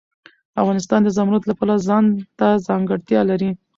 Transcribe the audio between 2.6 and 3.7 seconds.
ځانګړتیا لري.